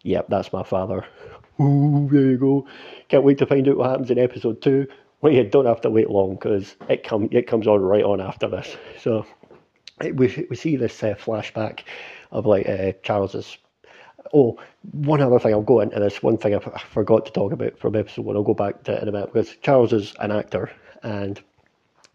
Yep, 0.03 0.27
that's 0.29 0.53
my 0.53 0.63
father. 0.63 1.05
Ooh, 1.59 2.09
there 2.11 2.21
you 2.21 2.37
go. 2.37 2.67
Can't 3.07 3.23
wait 3.23 3.37
to 3.37 3.45
find 3.45 3.67
out 3.67 3.77
what 3.77 3.89
happens 3.89 4.11
in 4.11 4.19
episode 4.19 4.61
two. 4.61 4.87
Well, 5.21 5.33
you 5.33 5.43
don't 5.43 5.65
have 5.65 5.81
to 5.81 5.89
wait 5.89 6.09
long 6.09 6.35
because 6.35 6.75
it 6.89 7.03
come 7.03 7.29
it 7.31 7.47
comes 7.47 7.67
on 7.67 7.81
right 7.81 8.03
on 8.03 8.21
after 8.21 8.47
this. 8.47 8.75
So 8.99 9.25
we 10.01 10.47
we 10.49 10.55
see 10.55 10.75
this 10.75 11.01
uh, 11.01 11.15
flashback 11.15 11.81
of 12.31 12.45
like 12.45 12.67
uh, 12.67 12.91
Charles's 13.03 13.57
Oh, 14.33 14.57
one 14.91 15.21
other 15.21 15.39
thing, 15.39 15.53
I'll 15.53 15.61
go 15.61 15.81
into 15.81 15.99
this. 15.99 16.21
One 16.23 16.37
thing 16.37 16.53
I, 16.53 16.57
f- 16.57 16.73
I 16.73 16.79
forgot 16.79 17.25
to 17.25 17.31
talk 17.31 17.51
about 17.51 17.77
from 17.77 17.95
episode 17.95 18.25
one, 18.25 18.35
I'll 18.35 18.43
go 18.43 18.53
back 18.53 18.83
to 18.83 18.93
it 18.93 19.01
in 19.01 19.07
a 19.07 19.11
minute 19.11 19.31
because 19.33 19.55
Charles 19.61 19.93
is 19.93 20.13
an 20.19 20.31
actor 20.31 20.71
and 21.03 21.41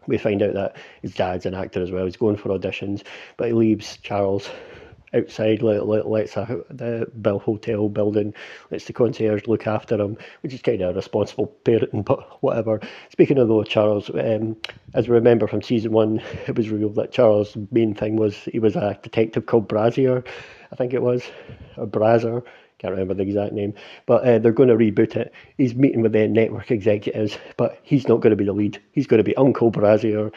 we 0.07 0.17
find 0.17 0.41
out 0.41 0.53
that 0.53 0.75
his 1.01 1.13
dad's 1.13 1.45
an 1.45 1.53
actor 1.53 1.81
as 1.81 1.91
well. 1.91 2.05
He's 2.05 2.17
going 2.17 2.37
for 2.37 2.49
auditions, 2.49 3.03
but 3.37 3.47
he 3.47 3.53
leaves 3.53 3.97
Charles 3.97 4.49
outside, 5.13 5.61
let, 5.61 5.87
let, 5.87 6.07
lets 6.07 6.37
a, 6.37 6.63
the 6.69 7.07
Bill 7.21 7.39
Hotel 7.39 7.89
building, 7.89 8.33
lets 8.69 8.85
the 8.85 8.93
concierge 8.93 9.47
look 9.47 9.67
after 9.67 9.99
him, 9.99 10.17
which 10.41 10.53
is 10.53 10.61
kind 10.61 10.81
of 10.81 10.91
a 10.91 10.93
responsible 10.93 11.47
parent, 11.47 12.05
but 12.05 12.41
whatever. 12.43 12.79
Speaking 13.09 13.37
of 13.37 13.47
though, 13.47 13.63
Charles, 13.63 14.09
um, 14.09 14.57
as 14.93 15.07
we 15.07 15.15
remember 15.15 15.47
from 15.47 15.61
season 15.61 15.91
one, 15.91 16.21
it 16.47 16.55
was 16.55 16.69
revealed 16.69 16.95
that 16.95 17.11
Charles' 17.11 17.57
main 17.71 17.93
thing 17.93 18.15
was 18.15 18.35
he 18.35 18.59
was 18.59 18.75
a 18.75 18.99
detective 19.01 19.45
called 19.45 19.67
Brazier, 19.67 20.23
I 20.71 20.75
think 20.75 20.93
it 20.93 21.01
was, 21.01 21.23
or 21.77 21.85
Brazier. 21.85 22.43
Can't 22.79 22.93
remember 22.93 23.13
the 23.13 23.21
exact 23.21 23.53
name, 23.53 23.75
but 24.07 24.23
uh, 24.23 24.39
they're 24.39 24.51
going 24.51 24.69
to 24.69 24.75
reboot 24.75 25.15
it. 25.15 25.31
He's 25.55 25.75
meeting 25.75 26.01
with 26.01 26.13
the 26.13 26.27
network 26.27 26.71
executives, 26.71 27.37
but 27.55 27.77
he's 27.83 28.07
not 28.07 28.21
going 28.21 28.31
to 28.31 28.35
be 28.35 28.43
the 28.43 28.53
lead. 28.53 28.81
He's 28.91 29.05
going 29.05 29.19
to 29.19 29.23
be 29.23 29.35
Uncle 29.35 29.69
Brazier, 29.69 30.31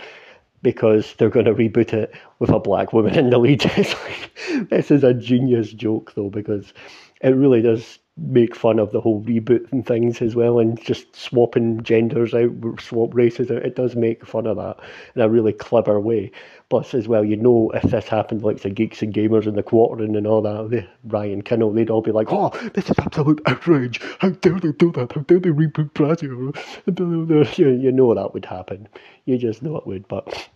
because 0.64 1.14
they're 1.14 1.30
going 1.30 1.44
to 1.44 1.54
reboot 1.54 1.92
it 1.92 2.12
with 2.40 2.50
a 2.50 2.59
black 2.59 2.92
woman 2.92 3.16
in 3.16 3.30
the 3.30 3.38
lead. 3.38 3.64
Like, 3.76 4.68
this 4.71 4.90
is 4.90 5.04
a 5.04 5.14
genius 5.14 5.73
joke, 5.73 6.14
though, 6.14 6.30
because 6.30 6.73
it 7.21 7.30
really 7.30 7.62
does 7.62 7.99
make 8.16 8.54
fun 8.54 8.78
of 8.78 8.92
the 8.92 9.00
whole 9.00 9.23
reboot 9.23 9.71
and 9.73 9.85
things 9.85 10.23
as 10.23 10.37
well, 10.37 10.59
and 10.59 10.80
just 10.83 11.14
swapping 11.16 11.83
genders 11.83 12.33
out, 12.33 12.50
swap 12.80 13.12
races 13.12 13.50
out. 13.50 13.64
It 13.64 13.76
does 13.76 13.97
make 13.97 14.25
fun 14.25 14.47
of 14.47 14.56
that 14.56 14.78
in 15.16 15.23
a 15.23 15.28
really 15.28 15.52
clever 15.52 15.99
way. 16.00 16.30
Plus, 16.71 16.94
as 16.94 17.09
well, 17.09 17.25
you 17.25 17.37
know, 17.37 17.71
if 17.75 17.83
this 17.83 18.09
happened, 18.09 18.42
like 18.42 18.61
the 18.62 18.71
geeks 18.71 19.02
and 19.02 19.12
gamers 19.12 19.47
in 19.47 19.54
the 19.54 19.62
quartering 19.62 20.16
and 20.16 20.26
all 20.26 20.42
that, 20.42 20.71
the 20.71 20.87
Ryan 21.04 21.42
Kinel, 21.42 21.75
they'd 21.75 21.90
all 21.90 22.02
be 22.02 22.12
like, 22.12 22.33
"Oh, 22.33 22.50
this 22.75 22.88
is 22.88 22.99
absolute 22.99 23.42
outrage! 23.47 24.00
How 24.21 24.30
dare 24.30 24.61
they 24.61 24.73
do 24.73 24.92
that? 24.92 25.12
How 25.12 25.21
dare 25.23 25.40
they 25.40 25.50
reboot 25.50 25.92
Brazil?" 25.94 26.52
You 27.85 27.92
know 27.92 28.14
that 28.14 28.33
would 28.33 28.44
happen. 28.44 28.88
You 29.25 29.38
just 29.38 29.62
know 29.62 29.76
it 29.76 29.87
would. 29.87 30.09
But 30.09 30.49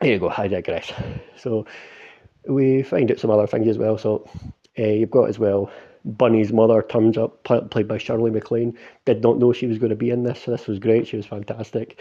there 0.00 0.12
you 0.12 0.18
go. 0.18 0.32
I 0.36 0.48
digress. 0.48 0.92
So 1.36 1.66
we 2.46 2.82
find 2.82 3.10
out 3.10 3.18
some 3.18 3.30
other 3.30 3.46
things 3.46 3.68
as 3.68 3.78
well. 3.78 3.98
So 3.98 4.28
uh, 4.78 4.82
you've 4.82 5.10
got 5.10 5.28
as 5.28 5.38
well 5.38 5.70
Bunny's 6.04 6.52
mother 6.52 6.82
turns 6.82 7.18
up, 7.18 7.44
played 7.44 7.88
by 7.88 7.98
Shirley 7.98 8.30
MacLaine. 8.30 8.76
Did 9.04 9.22
not 9.22 9.38
know 9.38 9.52
she 9.52 9.66
was 9.66 9.78
going 9.78 9.90
to 9.90 9.96
be 9.96 10.10
in 10.10 10.22
this, 10.22 10.42
so 10.42 10.50
this 10.50 10.66
was 10.66 10.78
great. 10.78 11.06
She 11.06 11.16
was 11.16 11.26
fantastic. 11.26 12.00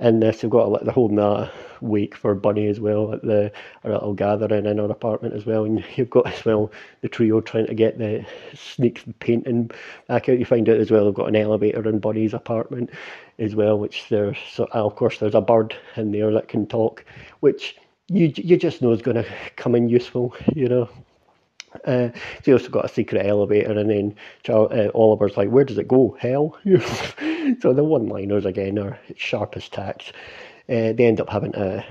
In 0.00 0.20
this, 0.20 0.42
we've 0.42 0.50
got 0.50 0.84
the 0.84 0.92
whole 0.92 1.08
that 1.08 1.50
week 1.80 2.14
for 2.14 2.34
Bunny 2.34 2.68
as 2.68 2.78
well 2.80 3.12
at 3.12 3.22
the 3.22 3.50
a 3.84 3.90
little 3.90 4.14
gathering 4.14 4.66
in 4.66 4.78
our 4.78 4.90
apartment 4.90 5.34
as 5.34 5.44
well. 5.44 5.64
And 5.64 5.84
you've 5.96 6.10
got 6.10 6.26
as 6.26 6.44
well 6.44 6.70
the 7.00 7.08
trio 7.08 7.40
trying 7.40 7.66
to 7.66 7.74
get 7.74 7.98
the 7.98 8.24
sneak 8.54 9.02
painting 9.18 9.70
back 10.06 10.28
out. 10.28 10.38
You 10.38 10.44
find 10.44 10.68
out 10.68 10.76
as 10.78 10.90
well 10.90 11.04
they've 11.04 11.14
got 11.14 11.28
an 11.28 11.36
elevator 11.36 11.88
in 11.88 11.98
Bunny's 11.98 12.34
apartment 12.34 12.90
as 13.38 13.54
well, 13.54 13.78
which 13.78 14.08
there's 14.08 14.38
so 14.52 14.68
of 14.72 14.94
course 14.94 15.18
there's 15.18 15.34
a 15.34 15.40
bird 15.40 15.74
in 15.96 16.12
there 16.12 16.32
that 16.32 16.48
can 16.48 16.66
talk, 16.66 17.04
which 17.40 17.76
you 18.08 18.32
you 18.36 18.56
just 18.56 18.82
know 18.82 18.92
is 18.92 19.02
going 19.02 19.16
to 19.16 19.26
come 19.56 19.74
in 19.74 19.88
useful, 19.88 20.34
you 20.54 20.68
know. 20.68 20.88
Uh, 21.84 22.08
so 22.12 22.42
you 22.46 22.52
also 22.54 22.70
got 22.70 22.86
a 22.86 22.88
secret 22.88 23.26
elevator, 23.26 23.72
and 23.72 23.90
then 23.90 24.14
Charles, 24.42 24.72
uh, 24.72 24.90
Oliver's 24.94 25.36
like, 25.36 25.50
"Where 25.50 25.64
does 25.64 25.76
it 25.78 25.86
go? 25.86 26.16
Hell!" 26.18 26.56
so 27.60 27.72
the 27.72 27.84
one-liners 27.84 28.44
again 28.44 28.78
are 28.78 28.98
sharp 29.16 29.56
as 29.56 29.68
tacks. 29.68 30.12
Uh, 30.68 30.92
they 30.92 31.06
end 31.06 31.20
up 31.20 31.28
having 31.28 31.52
to 31.52 31.84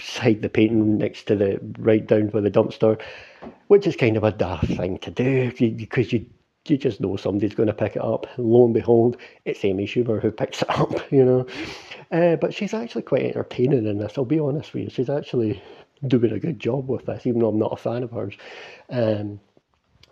hide 0.00 0.42
the 0.42 0.48
painting 0.48 0.98
next 0.98 1.24
to 1.24 1.36
the 1.36 1.60
right 1.78 2.06
down 2.06 2.28
by 2.28 2.40
the 2.40 2.50
dumpster, 2.50 3.00
which 3.68 3.86
is 3.86 3.96
kind 3.96 4.16
of 4.16 4.24
a 4.24 4.32
daft 4.32 4.66
thing 4.66 4.98
to 4.98 5.10
do 5.10 5.52
because 5.76 6.12
you 6.12 6.26
you 6.68 6.76
just 6.76 7.00
know 7.00 7.16
somebody's 7.16 7.54
going 7.54 7.66
to 7.66 7.72
pick 7.72 7.96
it 7.96 8.02
up. 8.02 8.26
Lo 8.38 8.64
and 8.64 8.74
behold, 8.74 9.16
it's 9.44 9.64
Amy 9.64 9.84
Schumer 9.84 10.22
who 10.22 10.30
picks 10.30 10.62
it 10.62 10.70
up, 10.70 10.92
you 11.12 11.24
know. 11.24 11.46
Uh, 12.12 12.36
but 12.36 12.54
she's 12.54 12.74
actually 12.74 13.02
quite 13.02 13.24
entertaining 13.24 13.86
in 13.86 13.98
this. 13.98 14.12
I'll 14.16 14.24
be 14.24 14.38
honest 14.38 14.72
with 14.72 14.84
you. 14.84 14.90
She's 14.90 15.10
actually 15.10 15.60
doing 16.06 16.32
a 16.32 16.38
good 16.38 16.60
job 16.60 16.88
with 16.88 17.06
this, 17.06 17.26
even 17.26 17.40
though 17.40 17.48
I'm 17.48 17.58
not 17.58 17.72
a 17.72 17.76
fan 17.76 18.04
of 18.04 18.12
hers. 18.12 18.34
Um, 18.90 19.40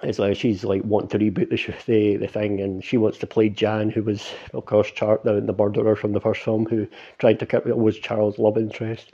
it's 0.02 0.18
like 0.18 0.36
she's 0.36 0.64
like 0.64 0.82
wanting 0.84 1.08
to 1.10 1.18
reboot 1.18 1.50
the, 1.50 1.74
the 1.86 2.16
the 2.16 2.28
thing, 2.28 2.60
and 2.60 2.84
she 2.84 2.96
wants 2.96 3.18
to 3.18 3.26
play 3.26 3.48
Jan, 3.48 3.90
who 3.90 4.02
was 4.02 4.30
of 4.54 4.66
course 4.66 4.90
Char- 4.90 5.20
the 5.24 5.40
the 5.40 5.52
murderer 5.52 5.96
from 5.96 6.12
the 6.12 6.20
first 6.20 6.42
film, 6.42 6.66
who 6.66 6.86
tried 7.18 7.38
to 7.40 7.46
kill 7.46 7.62
was 7.62 7.98
Charles' 7.98 8.38
love 8.38 8.56
interest 8.56 9.12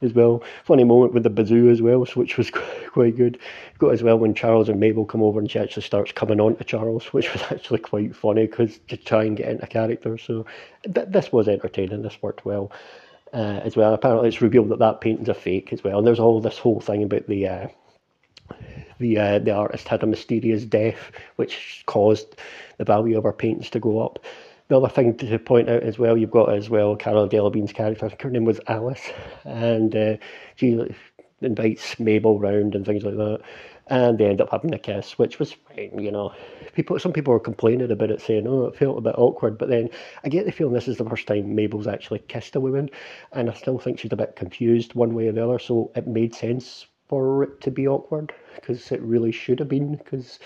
as 0.00 0.12
well. 0.12 0.42
Funny 0.64 0.84
moment 0.84 1.12
with 1.12 1.24
the 1.24 1.30
bazoo 1.30 1.68
as 1.68 1.82
well, 1.82 2.04
which 2.14 2.36
was 2.36 2.50
quite 2.92 3.16
good. 3.16 3.38
Got 3.78 3.92
as 3.92 4.02
well 4.02 4.18
when 4.18 4.34
Charles 4.34 4.68
and 4.68 4.80
Mabel 4.80 5.04
come 5.04 5.22
over 5.22 5.38
and 5.38 5.50
she 5.50 5.58
actually 5.58 5.82
starts 5.82 6.12
coming 6.12 6.40
on 6.40 6.56
to 6.56 6.64
Charles, 6.64 7.06
which 7.12 7.32
was 7.32 7.42
actually 7.50 7.80
quite 7.80 8.14
funny 8.14 8.46
because 8.46 8.78
to 8.88 8.96
try 8.96 9.24
and 9.24 9.36
get 9.36 9.48
into 9.48 9.66
character. 9.66 10.16
So 10.18 10.46
th- 10.84 11.08
this 11.08 11.32
was 11.32 11.48
entertaining. 11.48 12.02
This 12.02 12.22
worked 12.22 12.44
well 12.44 12.70
uh, 13.32 13.60
as 13.64 13.76
well. 13.76 13.94
Apparently, 13.94 14.28
it's 14.28 14.40
revealed 14.40 14.68
that 14.70 14.78
that 14.78 15.00
painting's 15.00 15.28
a 15.28 15.34
fake 15.34 15.72
as 15.72 15.82
well. 15.82 15.98
And 15.98 16.06
there's 16.06 16.20
all 16.20 16.40
this 16.40 16.58
whole 16.58 16.80
thing 16.80 17.02
about 17.02 17.26
the 17.26 17.48
uh, 17.48 17.68
the 18.98 19.18
uh, 19.18 19.38
the 19.38 19.52
artist 19.52 19.88
had 19.88 20.02
a 20.02 20.06
mysterious 20.06 20.64
death, 20.64 21.10
which 21.36 21.82
caused 21.86 22.36
the 22.78 22.84
value 22.84 23.16
of 23.18 23.24
her 23.24 23.32
paintings 23.32 23.70
to 23.70 23.80
go 23.80 24.00
up. 24.00 24.18
The 24.68 24.76
other 24.76 24.88
thing 24.88 25.16
to 25.16 25.38
point 25.38 25.70
out 25.70 25.82
as 25.82 25.98
well, 25.98 26.16
you've 26.16 26.30
got 26.30 26.52
as 26.52 26.68
well 26.68 26.94
Cara 26.96 27.28
Delevingne's 27.28 27.72
character. 27.72 28.10
Her 28.20 28.30
name 28.30 28.44
was 28.44 28.60
Alice, 28.66 29.10
and 29.44 29.94
uh, 29.96 30.16
she 30.56 30.78
invites 31.40 31.98
Mabel 31.98 32.38
round 32.38 32.74
and 32.74 32.84
things 32.84 33.04
like 33.04 33.16
that 33.16 33.40
and 33.90 34.18
they 34.18 34.26
end 34.26 34.40
up 34.40 34.50
having 34.50 34.74
a 34.74 34.78
kiss, 34.78 35.18
which 35.18 35.38
was 35.38 35.52
fine, 35.52 35.98
you 35.98 36.10
know. 36.10 36.32
People, 36.74 36.98
some 36.98 37.12
people 37.12 37.32
were 37.32 37.40
complaining 37.40 37.90
about 37.90 38.10
it, 38.10 38.20
saying, 38.20 38.46
"Oh, 38.46 38.66
it 38.66 38.76
felt 38.76 38.98
a 38.98 39.02
bit 39.02 39.14
awkward." 39.16 39.58
But 39.58 39.68
then 39.68 39.88
I 40.24 40.28
get 40.28 40.46
the 40.46 40.52
feeling 40.52 40.74
this 40.74 40.88
is 40.88 40.98
the 40.98 41.08
first 41.08 41.26
time 41.26 41.54
Mabel's 41.54 41.86
actually 41.86 42.20
kissed 42.20 42.56
a 42.56 42.60
woman, 42.60 42.90
and 43.32 43.50
I 43.50 43.54
still 43.54 43.78
think 43.78 43.98
she's 43.98 44.12
a 44.12 44.16
bit 44.16 44.36
confused 44.36 44.94
one 44.94 45.14
way 45.14 45.28
or 45.28 45.32
the 45.32 45.44
other. 45.44 45.58
So 45.58 45.90
it 45.96 46.06
made 46.06 46.34
sense 46.34 46.86
for 47.08 47.44
it 47.44 47.60
to 47.62 47.70
be 47.70 47.88
awkward 47.88 48.32
because 48.54 48.92
it 48.92 49.00
really 49.00 49.32
should 49.32 49.58
have 49.58 49.68
been 49.68 49.96
because 49.96 50.38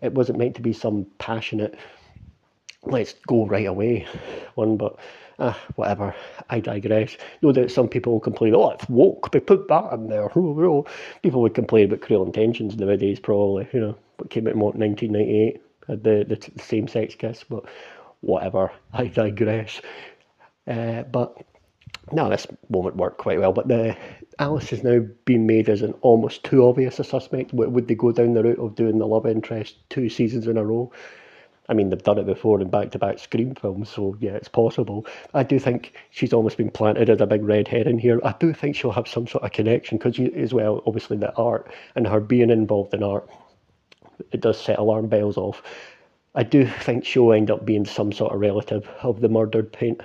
it 0.00 0.12
wasn't 0.14 0.38
meant 0.38 0.56
to 0.56 0.62
be 0.62 0.72
some 0.72 1.06
passionate 1.18 1.76
let's 2.86 3.14
go 3.26 3.46
right 3.46 3.66
away 3.66 4.06
one, 4.54 4.76
but 4.76 4.98
uh, 5.38 5.54
whatever. 5.76 6.14
I 6.50 6.60
digress. 6.60 7.16
No 7.42 7.52
doubt 7.52 7.70
some 7.70 7.88
people 7.88 8.12
will 8.12 8.20
complain, 8.20 8.54
oh, 8.54 8.70
it's 8.70 8.88
woke, 8.88 9.30
they 9.32 9.40
put 9.40 9.68
that 9.68 9.92
in 9.92 10.08
there. 10.08 10.28
People 11.22 11.42
would 11.42 11.54
complain 11.54 11.86
about 11.86 12.02
cruel 12.02 12.24
intentions 12.24 12.76
nowadays, 12.76 13.20
probably, 13.20 13.68
you 13.72 13.80
know, 13.80 13.96
what 14.16 14.30
came 14.30 14.46
out 14.46 14.54
in 14.54 14.60
1998, 14.60 15.62
had 15.88 16.04
the, 16.04 16.24
the, 16.28 16.50
the 16.52 16.62
same 16.62 16.86
sex 16.86 17.14
kiss, 17.14 17.44
but 17.48 17.64
whatever. 18.20 18.70
I 18.92 19.08
digress. 19.08 19.80
Uh, 20.66 21.02
but 21.02 21.36
no, 22.12 22.28
this 22.28 22.46
moment 22.68 22.96
worked 22.96 23.18
quite 23.18 23.38
well. 23.38 23.52
But 23.52 23.68
the 23.68 23.96
Alice 24.38 24.70
has 24.70 24.82
now 24.82 25.00
been 25.24 25.46
made 25.46 25.68
as 25.68 25.82
an 25.82 25.92
almost 26.00 26.44
too 26.44 26.66
obvious 26.66 26.98
a 26.98 27.04
suspect. 27.04 27.52
Would 27.52 27.88
they 27.88 27.94
go 27.94 28.12
down 28.12 28.34
the 28.34 28.42
route 28.42 28.58
of 28.58 28.74
doing 28.74 28.98
the 28.98 29.06
love 29.06 29.26
interest 29.26 29.76
two 29.90 30.08
seasons 30.08 30.46
in 30.46 30.58
a 30.58 30.64
row? 30.64 30.92
I 31.68 31.72
mean, 31.72 31.88
they've 31.88 32.02
done 32.02 32.18
it 32.18 32.26
before 32.26 32.60
in 32.60 32.68
back 32.68 32.90
to 32.90 32.98
back 32.98 33.18
Scream 33.18 33.54
films, 33.54 33.88
so 33.88 34.16
yeah, 34.20 34.32
it's 34.32 34.48
possible. 34.48 35.06
I 35.32 35.44
do 35.44 35.58
think 35.58 35.94
she's 36.10 36.34
almost 36.34 36.58
been 36.58 36.70
planted 36.70 37.08
as 37.08 37.22
a 37.22 37.26
big 37.26 37.42
red 37.42 37.68
herring 37.68 37.98
here. 37.98 38.20
I 38.22 38.34
do 38.38 38.52
think 38.52 38.76
she'll 38.76 38.92
have 38.92 39.08
some 39.08 39.26
sort 39.26 39.44
of 39.44 39.52
connection 39.52 39.96
because, 39.96 40.18
as 40.36 40.52
well, 40.52 40.82
obviously, 40.86 41.16
the 41.16 41.34
art 41.36 41.72
and 41.94 42.06
her 42.06 42.20
being 42.20 42.50
involved 42.50 42.92
in 42.92 43.02
art, 43.02 43.26
it 44.30 44.42
does 44.42 44.60
set 44.60 44.78
alarm 44.78 45.08
bells 45.08 45.38
off. 45.38 45.62
I 46.34 46.42
do 46.42 46.66
think 46.66 47.04
she'll 47.04 47.32
end 47.32 47.50
up 47.50 47.64
being 47.64 47.84
some 47.84 48.12
sort 48.12 48.32
of 48.32 48.40
relative 48.40 48.88
of 49.02 49.20
the 49.20 49.28
murdered 49.28 49.72
paint 49.72 50.00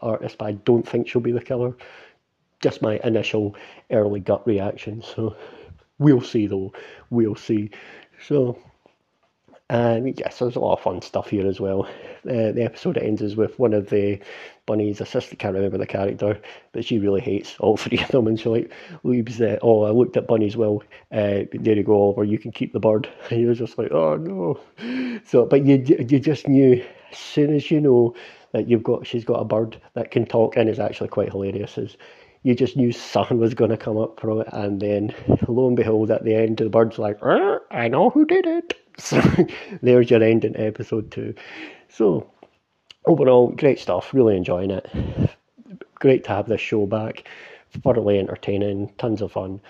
artist, 0.00 0.38
but 0.38 0.46
I 0.46 0.52
don't 0.52 0.88
think 0.88 1.08
she'll 1.08 1.22
be 1.22 1.32
the 1.32 1.40
killer. 1.40 1.76
Just 2.60 2.82
my 2.82 2.98
initial 3.04 3.54
early 3.90 4.18
gut 4.18 4.44
reaction. 4.46 5.02
So 5.02 5.36
we'll 5.98 6.20
see, 6.20 6.48
though. 6.48 6.72
We'll 7.10 7.36
see. 7.36 7.70
So 8.26 8.58
and 9.70 10.18
yes, 10.18 10.38
there's 10.38 10.56
a 10.56 10.60
lot 10.60 10.74
of 10.74 10.80
fun 10.80 11.02
stuff 11.02 11.28
here 11.28 11.46
as 11.46 11.60
well. 11.60 11.84
Uh, 12.24 12.52
the 12.52 12.62
episode 12.64 12.96
ends 12.96 13.36
with 13.36 13.58
one 13.58 13.74
of 13.74 13.90
the 13.90 14.18
bunnies 14.64 15.00
assistant, 15.00 15.38
can't 15.38 15.54
remember 15.54 15.76
the 15.76 15.86
character, 15.86 16.40
but 16.72 16.84
she 16.84 16.98
really 16.98 17.20
hates 17.20 17.54
all 17.60 17.76
three 17.76 17.98
of 17.98 18.08
them, 18.08 18.26
and 18.26 18.40
she 18.40 18.48
like 18.48 18.72
leaves. 19.02 19.40
Uh, 19.40 19.58
oh, 19.62 19.84
I 19.84 19.90
looked 19.90 20.16
at 20.16 20.26
Bunny's 20.26 20.56
will. 20.56 20.82
Uh, 21.12 21.44
there 21.52 21.76
you 21.76 21.82
go, 21.82 22.00
Oliver. 22.00 22.24
You 22.24 22.38
can 22.38 22.52
keep 22.52 22.72
the 22.72 22.80
bird. 22.80 23.08
And 23.30 23.42
you're 23.42 23.54
just 23.54 23.76
like, 23.76 23.92
oh 23.92 24.16
no. 24.16 24.58
So, 25.26 25.44
but 25.44 25.66
you 25.66 25.84
you 25.86 26.18
just 26.18 26.48
knew 26.48 26.82
as 27.12 27.18
soon 27.18 27.54
as 27.54 27.70
you 27.70 27.80
know 27.80 28.14
that 28.52 28.68
you've 28.68 28.82
got 28.82 29.06
she's 29.06 29.24
got 29.24 29.40
a 29.40 29.44
bird 29.44 29.78
that 29.92 30.10
can 30.10 30.24
talk 30.24 30.56
and 30.56 30.70
is 30.70 30.78
actually 30.78 31.08
quite 31.08 31.30
hilarious. 31.30 31.76
Is 31.76 31.98
you 32.42 32.54
just 32.54 32.76
knew 32.76 32.92
something 32.92 33.38
was 33.38 33.52
going 33.52 33.70
to 33.70 33.76
come 33.76 33.98
up 33.98 34.18
from 34.18 34.40
it, 34.40 34.48
and 34.52 34.80
then 34.80 35.14
lo 35.46 35.66
and 35.66 35.76
behold, 35.76 36.10
at 36.10 36.24
the 36.24 36.34
end, 36.34 36.56
the 36.56 36.70
bird's 36.70 36.98
like, 36.98 37.18
I 37.22 37.88
know 37.88 38.08
who 38.08 38.24
did 38.24 38.46
it. 38.46 38.74
So 38.98 39.20
there's 39.82 40.10
your 40.10 40.22
ending 40.22 40.56
episode 40.56 41.10
two. 41.10 41.34
So 41.88 42.28
overall, 43.06 43.48
great 43.48 43.78
stuff. 43.78 44.12
Really 44.12 44.36
enjoying 44.36 44.70
it. 44.70 44.88
Great 45.94 46.24
to 46.24 46.30
have 46.30 46.48
this 46.48 46.60
show 46.60 46.86
back. 46.86 47.28
Thoroughly 47.82 48.18
entertaining. 48.18 48.92
Tons 48.98 49.22
of 49.22 49.32
fun. 49.32 49.60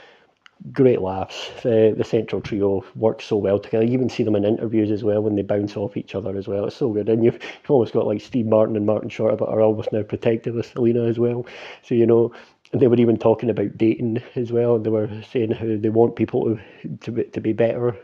Great 0.72 1.00
laughs. 1.00 1.50
The 1.62 1.94
the 1.96 2.04
central 2.04 2.40
trio 2.40 2.84
works 2.96 3.26
so 3.26 3.36
well 3.36 3.60
together. 3.60 3.84
You 3.84 3.92
even 3.92 4.08
see 4.08 4.24
them 4.24 4.34
in 4.34 4.44
interviews 4.44 4.90
as 4.90 5.04
well 5.04 5.22
when 5.22 5.36
they 5.36 5.42
bounce 5.42 5.76
off 5.76 5.96
each 5.96 6.14
other 6.14 6.36
as 6.36 6.48
well. 6.48 6.64
It's 6.64 6.76
so 6.76 6.92
good. 6.92 7.08
And 7.08 7.24
you've, 7.24 7.34
you've 7.34 7.70
almost 7.70 7.92
got 7.92 8.06
like 8.06 8.20
Steve 8.20 8.46
Martin 8.46 8.76
and 8.76 8.86
Martin 8.86 9.08
Short, 9.08 9.38
but 9.38 9.48
are 9.48 9.60
almost 9.60 9.92
now 9.92 10.02
protective 10.02 10.56
of 10.56 10.66
Selena 10.66 11.04
as 11.04 11.18
well. 11.18 11.46
So 11.82 11.94
you 11.94 12.06
know 12.06 12.32
and 12.72 12.82
they 12.82 12.86
were 12.88 12.96
even 12.96 13.16
talking 13.18 13.50
about 13.50 13.78
dating 13.78 14.22
as 14.34 14.52
well. 14.52 14.78
They 14.78 14.90
were 14.90 15.08
saying 15.30 15.52
how 15.52 15.66
they 15.78 15.88
want 15.90 16.16
people 16.16 16.56
to 16.82 16.88
to 17.12 17.24
to 17.24 17.40
be 17.40 17.52
better 17.52 17.96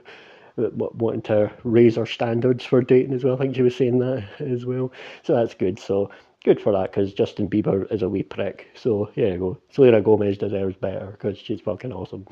wanting 0.56 1.22
to 1.22 1.50
raise 1.64 1.98
our 1.98 2.06
standards 2.06 2.64
for 2.64 2.80
dating 2.80 3.14
as 3.14 3.24
well. 3.24 3.34
I 3.34 3.38
think 3.38 3.56
she 3.56 3.62
was 3.62 3.76
saying 3.76 3.98
that 3.98 4.24
as 4.40 4.64
well. 4.64 4.92
So 5.22 5.34
that's 5.34 5.54
good. 5.54 5.78
So 5.78 6.10
good 6.44 6.60
for 6.60 6.72
that 6.72 6.92
because 6.92 7.12
Justin 7.12 7.48
Bieber 7.48 7.90
is 7.92 8.02
a 8.02 8.08
wee 8.08 8.22
prick. 8.22 8.68
So 8.74 9.10
there 9.16 9.32
you 9.32 9.38
go. 9.38 9.58
Selena 9.70 10.00
Gomez 10.00 10.38
deserves 10.38 10.76
better 10.76 11.12
because 11.12 11.38
she's 11.38 11.60
fucking 11.60 11.92
awesome. 11.92 12.26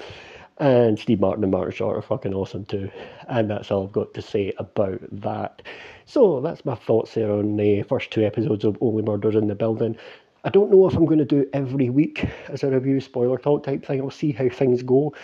And 0.59 0.99
Steve 0.99 1.21
Martin 1.21 1.43
and 1.43 1.51
Martin 1.51 1.73
Short 1.73 1.97
are 1.97 2.03
fucking 2.03 2.35
awesome 2.35 2.65
too. 2.67 2.91
And 3.29 3.51
that's 3.51 3.71
all 3.71 3.85
I've 3.85 3.93
got 3.93 4.15
to 4.15 4.23
say 4.23 4.53
about 4.59 5.01
that. 5.11 5.63
So 6.05 6.41
that's 6.41 6.65
my 6.65 6.75
thoughts 6.75 7.15
there 7.15 7.33
on 7.33 7.57
the 7.57 7.83
first 7.83 8.11
two 8.11 8.25
episodes 8.25 8.65
of 8.65 8.77
Only 8.81 9.03
Murders 9.03 9.35
in 9.35 9.49
the 9.49 9.55
Building. 9.55 9.97
I 10.45 10.51
don't 10.51 10.71
know 10.71 10.87
if 10.87 10.95
I'm 10.95 11.07
going 11.07 11.19
to 11.19 11.25
do 11.25 11.49
every 11.53 11.89
week 11.89 12.29
as 12.49 12.63
a 12.63 12.71
review 12.71 13.01
spoiler 13.01 13.39
talk 13.39 13.65
type 13.65 13.85
thing. 13.85 14.01
I'll 14.01 14.11
see 14.11 14.33
how 14.33 14.49
things 14.49 14.83
go. 14.83 15.15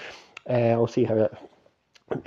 Uh, 0.48 0.70
I'll 0.70 0.86
see 0.86 1.04
how 1.04 1.16
it 1.16 1.36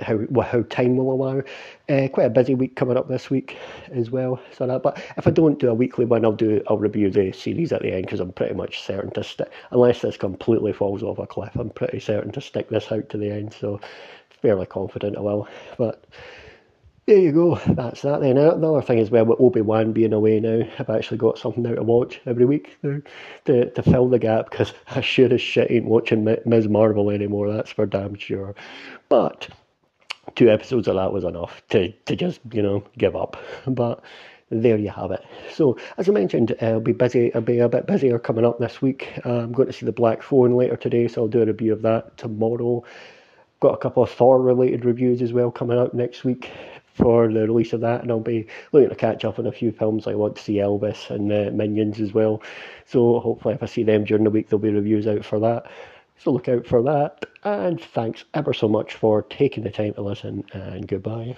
how 0.00 0.18
how 0.42 0.62
time 0.62 0.96
will 0.96 1.12
allow. 1.12 1.42
Uh, 1.88 2.08
quite 2.08 2.26
a 2.26 2.30
busy 2.30 2.54
week 2.54 2.76
coming 2.76 2.96
up 2.96 3.08
this 3.08 3.30
week 3.30 3.56
as 3.92 4.10
well. 4.10 4.40
So 4.52 4.66
that, 4.66 4.82
but 4.82 5.02
if 5.16 5.26
I 5.26 5.30
don't 5.30 5.58
do 5.58 5.70
a 5.70 5.74
weekly 5.74 6.04
one, 6.04 6.24
I'll 6.24 6.32
do 6.32 6.62
I'll 6.68 6.78
review 6.78 7.10
the 7.10 7.32
series 7.32 7.72
at 7.72 7.82
the 7.82 7.92
end 7.92 8.06
because 8.06 8.20
I'm 8.20 8.32
pretty 8.32 8.54
much 8.54 8.82
certain 8.82 9.10
to 9.12 9.24
stick. 9.24 9.50
Unless 9.70 10.02
this 10.02 10.16
completely 10.16 10.72
falls 10.72 11.02
off 11.02 11.18
a 11.18 11.26
cliff, 11.26 11.54
I'm 11.56 11.70
pretty 11.70 12.00
certain 12.00 12.32
to 12.32 12.40
stick 12.40 12.68
this 12.68 12.90
out 12.90 13.08
to 13.10 13.18
the 13.18 13.30
end. 13.30 13.52
So 13.52 13.80
fairly 14.40 14.66
confident 14.66 15.16
I 15.16 15.20
will. 15.20 15.48
But 15.78 16.04
there 17.06 17.18
you 17.18 17.32
go. 17.32 17.56
That's 17.66 18.02
that 18.02 18.20
then. 18.20 18.38
Another 18.38 18.80
thing 18.80 19.00
as 19.00 19.10
well 19.10 19.24
with 19.24 19.40
Obi 19.40 19.60
Wan 19.60 19.92
being 19.92 20.12
away 20.12 20.38
now, 20.38 20.62
I've 20.78 20.88
actually 20.90 21.18
got 21.18 21.36
something 21.36 21.64
now 21.64 21.74
to 21.74 21.82
watch 21.82 22.20
every 22.26 22.44
week 22.44 22.76
now 22.82 23.00
to, 23.46 23.70
to 23.70 23.82
fill 23.82 24.08
the 24.08 24.20
gap 24.20 24.50
because 24.50 24.72
I 24.88 25.00
sure 25.00 25.32
as 25.32 25.40
shit 25.40 25.70
ain't 25.70 25.86
watching 25.86 26.24
Ms. 26.46 26.68
Marvel 26.68 27.10
anymore. 27.10 27.52
That's 27.52 27.72
for 27.72 27.86
damn 27.86 28.14
sure. 28.14 28.54
But 29.08 29.48
two 30.34 30.50
episodes 30.50 30.88
of 30.88 30.96
that 30.96 31.12
was 31.12 31.24
enough 31.24 31.62
to, 31.70 31.92
to 31.92 32.16
just, 32.16 32.40
you 32.52 32.62
know, 32.62 32.84
give 32.98 33.16
up. 33.16 33.36
But 33.66 34.02
there 34.52 34.76
you 34.76 34.90
have 34.90 35.10
it. 35.10 35.24
So, 35.50 35.78
as 35.96 36.08
I 36.08 36.12
mentioned, 36.12 36.54
uh, 36.60 36.66
I'll 36.66 36.80
be 36.80 36.92
busy. 36.92 37.34
I'll 37.34 37.40
be 37.40 37.58
a 37.58 37.68
bit 37.68 37.86
busier 37.86 38.18
coming 38.18 38.44
up 38.44 38.58
this 38.58 38.82
week. 38.82 39.08
I'm 39.24 39.52
going 39.52 39.68
to 39.68 39.72
see 39.72 39.86
the 39.86 39.92
Black 39.92 40.22
Phone 40.22 40.54
later 40.54 40.76
today, 40.76 41.08
so 41.08 41.22
I'll 41.22 41.28
do 41.28 41.42
a 41.42 41.46
review 41.46 41.72
of 41.72 41.82
that 41.82 42.18
tomorrow. 42.18 42.84
Got 43.60 43.74
a 43.74 43.78
couple 43.78 44.02
of 44.02 44.10
Thor 44.10 44.42
related 44.42 44.84
reviews 44.84 45.22
as 45.22 45.32
well 45.32 45.50
coming 45.50 45.78
out 45.78 45.94
next 45.94 46.24
week 46.24 46.50
for 46.94 47.32
the 47.32 47.40
release 47.40 47.72
of 47.72 47.80
that, 47.80 48.02
and 48.02 48.10
I'll 48.10 48.20
be 48.20 48.46
looking 48.72 48.90
to 48.90 48.94
catch 48.94 49.24
up 49.24 49.38
on 49.38 49.46
a 49.46 49.52
few 49.52 49.72
films. 49.72 50.06
I 50.06 50.14
want 50.14 50.36
to 50.36 50.42
see 50.42 50.56
Elvis 50.56 51.08
and 51.08 51.32
uh, 51.32 51.50
Minions 51.52 51.98
as 51.98 52.12
well. 52.12 52.42
So, 52.84 53.20
hopefully, 53.20 53.54
if 53.54 53.62
I 53.62 53.66
see 53.66 53.84
them 53.84 54.04
during 54.04 54.24
the 54.24 54.30
week, 54.30 54.50
there'll 54.50 54.60
be 54.60 54.70
reviews 54.70 55.06
out 55.06 55.24
for 55.24 55.40
that. 55.40 55.70
So 56.22 56.30
look 56.30 56.48
out 56.48 56.66
for 56.66 56.82
that. 56.84 57.26
And 57.42 57.80
thanks 57.80 58.24
ever 58.32 58.52
so 58.52 58.68
much 58.68 58.94
for 58.94 59.22
taking 59.22 59.64
the 59.64 59.70
time 59.70 59.94
to 59.94 60.02
listen, 60.02 60.44
and 60.52 60.86
goodbye. 60.86 61.34